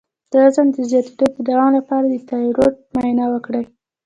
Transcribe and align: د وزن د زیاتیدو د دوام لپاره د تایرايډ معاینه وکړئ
د 0.31 0.33
وزن 0.43 0.67
د 0.75 0.77
زیاتیدو 0.89 1.27
د 1.35 1.37
دوام 1.49 1.69
لپاره 1.79 2.05
د 2.07 2.15
تایرايډ 2.29 2.73
معاینه 2.93 3.25
وکړئ 3.33 3.63